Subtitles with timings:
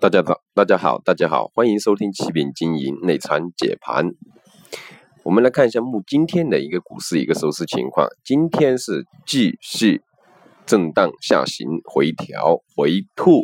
[0.00, 4.08] 大家好，大家好，大家好，欢迎收听启禀经营内参解盘。
[5.24, 8.08] 我们来看一下目今天的一个股市一个收市情况。
[8.24, 10.00] 今天是继续
[10.64, 13.42] 震荡下行、回调、回吐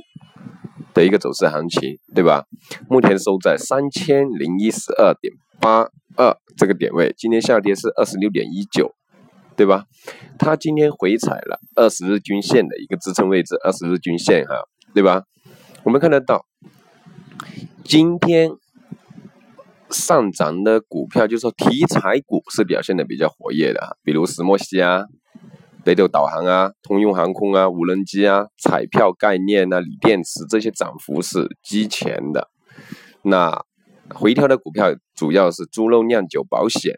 [0.94, 2.46] 的一个走势行情，对吧？
[2.88, 8.94] 目前收在三千零一十二点八二这个点位，今天下跌是二十六点一九，
[9.54, 9.84] 对吧？
[10.38, 14.54] 它今天回踩了二十日均线的一个支撑位置，二十日均线哈，
[14.94, 15.24] 对吧？
[15.86, 16.44] 我们看得到，
[17.84, 18.50] 今天
[19.88, 25.04] 上涨的股票，就是说题材股是表现的比较活跃的，比如石墨烯啊、
[25.84, 32.48] 北斗导航啊、通用航空啊、无人机啊、彩票概念啊、锂电池这些涨幅是居前的。
[33.22, 33.64] 那
[34.12, 36.96] 回调的股票主要是猪肉酿酒、保险、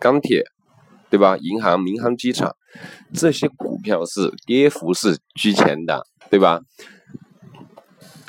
[0.00, 0.42] 钢铁，
[1.10, 1.36] 对吧？
[1.36, 2.56] 银行、民航机场
[3.14, 6.60] 这些股票是跌幅是居前的，对吧？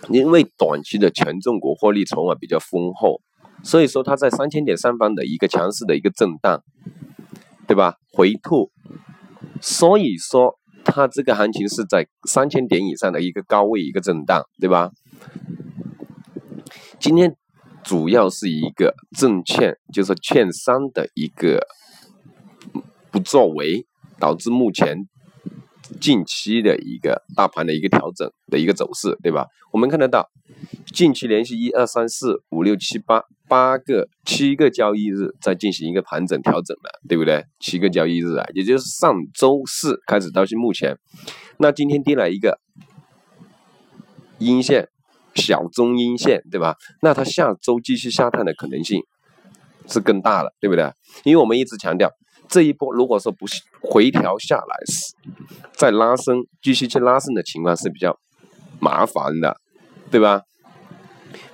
[0.09, 3.21] 因为短期的权重股获利筹码比较丰厚，
[3.63, 6.63] 所以说它在三千点上方的一个强势的一个震荡，
[7.67, 7.95] 对吧？
[8.11, 8.71] 回吐，
[9.61, 14.91] 所以说它这个行情是在三千点以上的一个高位一个震荡，对吧？
[16.99, 17.35] 今天
[17.83, 21.67] 主要是一个证券，就是券商的一个
[23.11, 23.85] 不作为，
[24.19, 25.07] 导致目前。
[25.99, 29.47] 近期的一个大盘的一个调整的一个走势，对吧？
[29.71, 30.29] 我们看得到，
[30.93, 37.43] 近期连续一二三四五六七八八个七个交易日在进行一个盘整调整的，对不对？
[37.59, 40.97] 七个交易日啊，也就是上周四开始到现目前，
[41.57, 42.59] 那今天跌了一个
[44.39, 44.87] 阴线，
[45.35, 46.75] 小中阴线，对吧？
[47.01, 49.01] 那它下周继续下探的可能性
[49.87, 50.91] 是更大了，对不对？
[51.23, 52.11] 因为我们一直强调。
[52.51, 53.45] 这一波如果说不
[53.79, 55.15] 回调下来是，
[55.71, 58.19] 再拉升，继续去拉升的情况是比较
[58.81, 59.55] 麻烦的，
[60.11, 60.41] 对吧？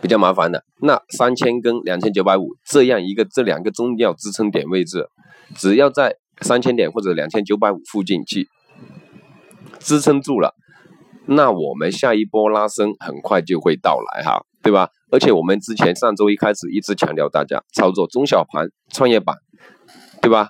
[0.01, 0.63] 比较麻烦的。
[0.81, 5.07] 那三千跟两千九百五这样一个这两个重要支撑点位置，
[5.55, 8.47] 只要在三千点或者两千九百五附近去
[9.77, 10.55] 支撑住了，
[11.27, 14.89] 那我们下一波拉升很快就会到来哈，对吧？
[15.11, 19.35] 而且我们之前上周一开始一直强调大家操作中小盘、创业板，
[20.23, 20.49] 对吧？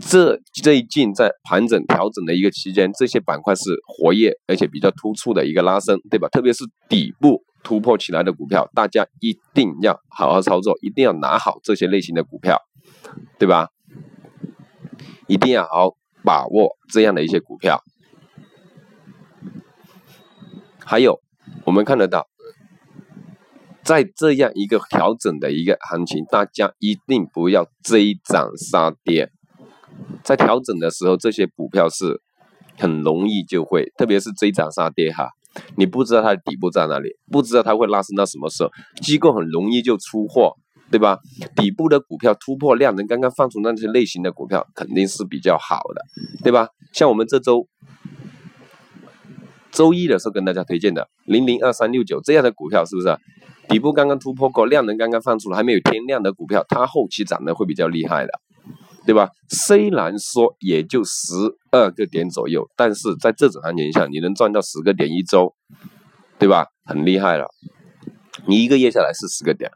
[0.00, 6.28] 这最近在盘整调整的一个期间，这些板块是活跃而且比较突出的一个拉升，对吧？
[6.28, 12.58] 特别是底部突破起来的股票，大家一定要好好操作，一定要拿好这些类型的股票，
[13.38, 13.68] 对吧？
[15.28, 17.82] 一定要好好把握这样的一些股票。
[20.84, 21.20] 还有，
[21.64, 22.26] 我们看得到，
[23.84, 29.30] 在这样一个调整的一个行情，大家一定不要追涨杀跌。
[30.22, 32.20] 在调整的时候，这些股票是
[32.78, 35.28] 很容易就会，特别是追涨杀跌哈，
[35.76, 38.70] 你不知道它的底部在哪里，不知道它会拉升到什么时候，
[39.02, 40.54] 机构很容易就出货，
[40.90, 41.18] 对吧？
[41.56, 46.02] 底部的股票突破量能刚刚放出那些类型的股票肯定是比较好的，
[46.42, 46.68] 对吧？
[46.92, 47.66] 像我们这周
[49.70, 53.16] 周一的时候跟大家推荐的零零二三六九这样的股票，是不是？
[53.68, 58.30] 底部刚刚突破过，量能刚刚放出来，还没有天量的股票，它后期涨的会比较厉害的。
[59.06, 59.30] 对吧？
[59.50, 61.34] 虽然说也就十
[61.70, 65.54] 二个点左右，但是在这种行情下，你能赚到十个点一周，
[66.38, 66.66] 对吧？
[66.84, 67.46] 很厉害了。
[68.46, 69.70] 你一个月下来是十个点，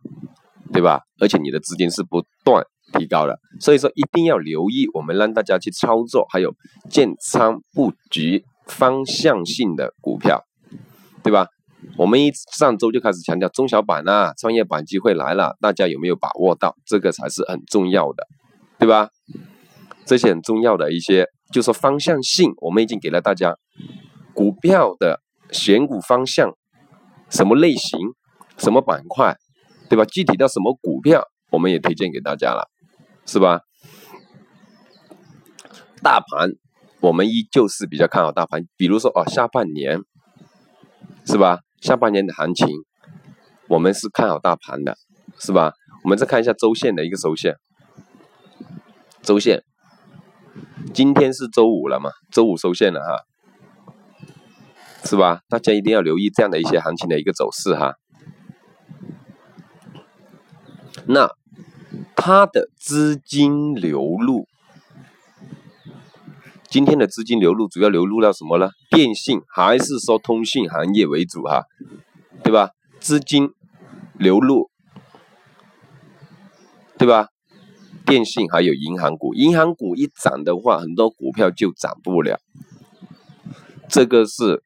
[0.72, 1.03] 对吧？
[1.21, 6.55] 而且你的资金是不断提高的，所以说一定要留意我们让大家去操作，还有
[6.91, 10.43] 建仓布局方向性的股票，
[11.22, 11.49] 对吧？
[11.97, 16.75] 我们一上周就开始强调中小板啊、创业板机会来了，大家有没有把握到？
[16.84, 18.27] 这个才是很重要的。
[18.78, 19.11] 对吧？
[20.06, 23.56] 这些很重要的一些，就说方向性，我们已经给了大家
[24.33, 26.56] 股票的选股方向，
[27.28, 27.99] 什么类型，
[28.56, 29.37] 什么板块，
[29.91, 30.05] 对吧？
[30.05, 32.69] 具体到什么股票，我们也推荐给大家了，
[33.27, 33.61] 是吧？
[36.03, 36.53] 大盘，
[37.00, 40.00] 我们依旧是比较看好大盘，比如说哦，下半年，
[41.27, 41.60] 是吧？
[41.80, 42.69] 下半年的行情，
[43.69, 44.97] 我们是看好大盘的，
[45.39, 45.72] 是吧？
[46.04, 47.57] 我们再看一下周线的一个收线。
[49.28, 49.63] 收线，
[50.95, 52.13] 今天是周五了嘛？
[52.30, 53.27] 周五收线了哈，
[55.04, 55.42] 是吧？
[55.51, 57.97] 大家一定要留意这样的一些行情的一个走势哈。
[61.04, 61.28] 那
[62.16, 64.47] 它的资金流入，
[66.71, 68.71] 今天的资金流入主要流入到什么呢？
[68.89, 71.65] 电信还是说通信行业为主哈？
[72.42, 72.71] 对吧？
[72.98, 73.51] 资金
[74.15, 74.71] 流入，
[76.97, 77.28] 对吧？
[78.09, 82.41] 电信还有银行股，银行股一涨的话，很多股票就涨不了。
[83.91, 84.63] 这个是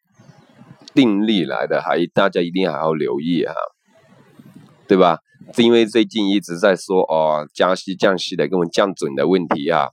[0.94, 3.52] 定力来的，还大家一定还要留意哈，
[4.86, 5.18] 对吧？
[5.56, 9.88] 因为最近一直在说哦，加息降息的，跟我们降准的问题啊，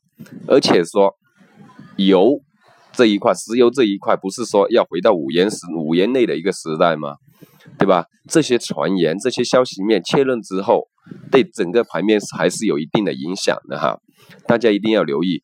[0.47, 1.15] 而且说
[1.97, 2.39] 油
[2.93, 7.15] 这一块，石油这一块，不是说要回到五元时五元内的一个时代吗？
[7.79, 8.05] 对吧？
[8.27, 10.89] 这些传言、这些消息面确认之后，
[11.31, 13.97] 对整个盘面还是有一定的影响的哈，
[14.45, 15.41] 大家一定要留意。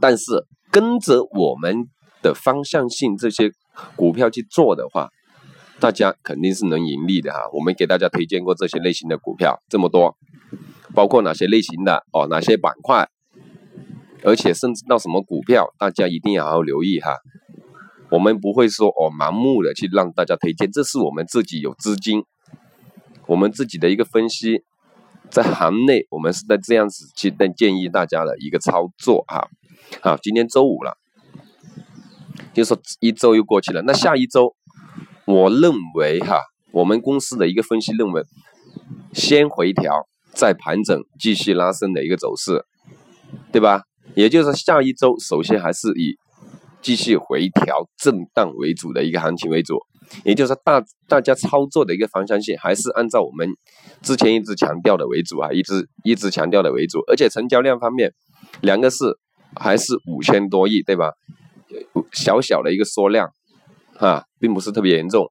[0.00, 1.86] 但是跟着我们
[2.22, 3.52] 的方向性这些
[3.94, 5.10] 股票去做的话，
[5.78, 7.38] 大家肯定是能盈利的哈。
[7.52, 10.16] 我们给大家推荐过这些类型的股票这么多，
[10.94, 13.06] 包括哪些类型的哦，哪些板块，
[14.22, 17.18] 而且甚至到什么股票，大家一定要好好留意哈。
[18.10, 22.24] 我们不会说哦，盲目的去让大家推荐，这是我们自己有资金，
[23.26, 24.62] 我们自己的一个分析，
[25.30, 29.48] 在行内我们是在这样子去但建议大家的一个操作哈。
[30.02, 30.96] 好，今天周五了，
[32.52, 33.82] 就说一周又过去了。
[33.82, 34.54] 那下一周，
[35.24, 36.40] 我认为哈，
[36.72, 38.22] 我们公司的一个分析认为，
[39.12, 42.64] 先回调，再盘整，继续拉升的一个走势，
[43.50, 43.82] 对吧？
[44.14, 46.16] 也就是下一周，首先还是以
[46.84, 49.80] 继续回调、震荡为主的一个行情为主。
[50.24, 53.48] 也就是说，大大家操作的一个方向性，还是按照我们
[54.02, 57.00] 之前一直强调的为主啊，一直一直强调的为主。
[57.10, 58.12] 而且成交量方面，
[58.60, 59.18] 两个是。
[59.56, 61.12] 还是五千多亿，对吧？
[62.12, 63.28] 小小的一个缩量，
[63.94, 65.30] 哈，并不是特别严重。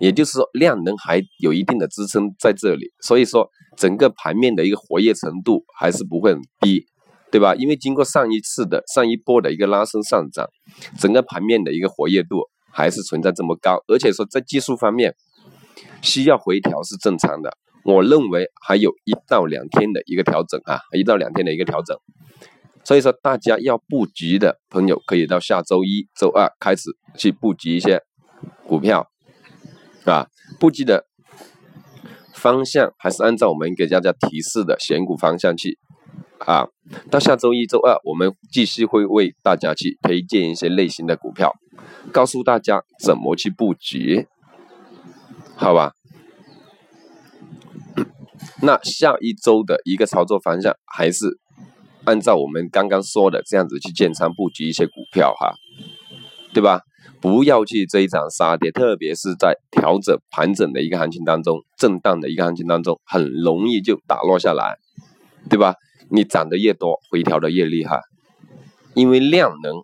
[0.00, 6.86] 也就是说，量能还有一定的支撑在这里，所以说整个盘面的一个活跃程度还是不会很低，
[7.32, 7.54] 对吧？
[7.56, 10.46] 因为经过上一次的上一波的一个拉升上涨，
[10.98, 15.16] 整个盘面的一个活跃度还是存在这么高，而且说在技术方面
[16.02, 17.56] 需要回调是正常的。
[17.84, 21.96] 我认为还有一到两天的一个调整啊，一到两天的一个调整，
[22.84, 28.02] 所以说大家要布局的朋友可以到下周一周二开始去布局一些
[28.68, 29.08] 股票，
[30.04, 30.28] 啊，
[30.60, 31.06] 布局的
[32.34, 35.78] 方向还是按照我们给大家提示的选股方向去
[36.38, 36.66] 啊。
[37.10, 41.54] 到下周一周二，我们继续会为大家去推荐一些类型的股票，
[42.12, 44.26] 告诉大家怎么去布局，
[45.56, 45.92] 好吧？
[48.60, 51.38] 那下一周的一个操作方向还是
[52.04, 55.54] 按照我们刚刚说的这样子去建仓布局一些股票哈，
[56.52, 56.82] 对吧？
[57.20, 64.76] 不要去追涨杀跌，特别是在调整盘整的一个行情当中，震荡的一个行情当中，很容易就打落下来，
[65.48, 65.76] 对吧？
[66.10, 68.00] 你涨得越多，回调的越厉害，
[68.94, 69.74] 因为量能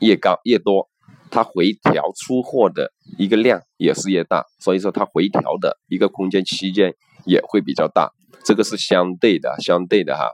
[0.00, 0.88] 越高越多，
[1.30, 6.94] 它回调出货的一个量也是越大，所以说它回调的一个空间区间。
[7.24, 8.10] 也会比较大，
[8.44, 10.30] 这个是相对的，相对的哈。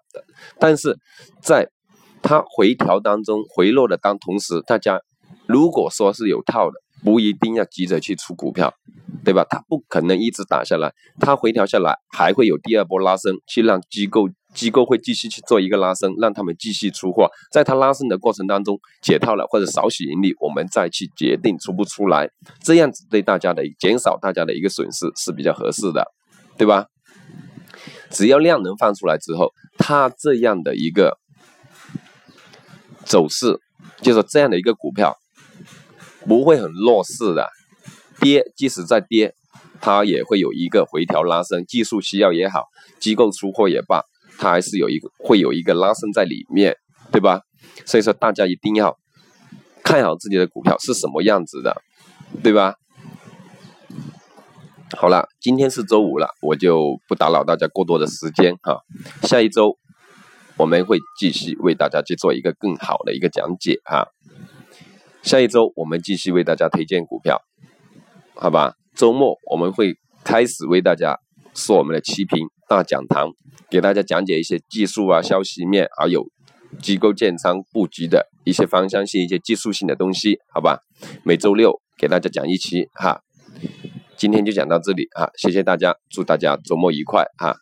[0.61, 0.97] 但是
[1.41, 1.69] 在
[2.23, 5.01] 它回调当中回落的当同时，大家
[5.49, 8.73] 如果说是有套的，不一定要急着去出股票，
[9.25, 9.47] 对吧？
[9.49, 17.29] 它不可能一直打下来，它回调下来还会有第二波拉升，去让机构机构会继续去做一个拉升，让他们继续出货。
[17.53, 22.31] 在它拉升的过程当中解套了或者少许盈利，我们再去决定出不出来，
[22.63, 26.05] 这样子对大家的减少大家的一个损失是比较合适的。
[26.57, 26.87] 对吧？
[28.11, 31.19] 只要量能放出来之后，它这样的一个
[33.05, 33.59] 走势，
[34.01, 35.17] 就是这样的一个股票，
[36.27, 37.49] 不会很弱势的。
[38.21, 39.35] 跌，即使再跌，
[39.81, 42.65] 它也会有一个回调拉升，技术需要也好，
[43.01, 44.03] 机构出货也罢，
[44.39, 46.77] 它还是有一个会有一个拉升在里面，
[47.11, 47.41] 对吧？
[47.85, 48.97] 所以说大家一定要
[49.83, 51.83] 看好自己的股票是什么样子的，
[52.43, 52.75] 对吧？
[54.97, 58.79] 好了，今天是周五了，我就不打扰大家过多的时间哈。
[59.23, 59.77] 下一周
[60.57, 64.07] 我们会继续为大家去做一个更好的一个讲解哈。
[65.25, 67.41] 下一周我们继续为大家推荐股票，
[68.35, 68.75] 好吧？
[68.95, 71.19] 周末我们会开始为大家
[71.55, 73.31] 说我们的七平大讲堂，
[73.71, 76.27] 给大家讲解一些技术啊、消息面，还有
[76.83, 80.81] 机构建仓布局的一些方向性、一些技术性的东西，好吧？
[81.25, 83.23] 每周六给大家讲一期哈。
[84.19, 87.57] 今天就讲到这里哈，谢谢大家，祝大家周末愉快哈！